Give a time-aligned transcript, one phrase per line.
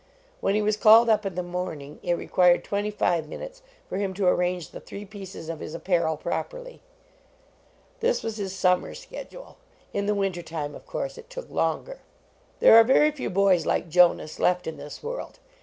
[0.39, 4.15] When he was called up in the morning, it required twenty five minutes for him
[4.15, 6.81] to arrange the three pieces of his apparel properly.
[7.99, 9.57] This was his summer schedule.
[9.93, 11.99] In the winter time, of course, it took longer.
[12.61, 15.37] There are very few boys like Jonas left in this world.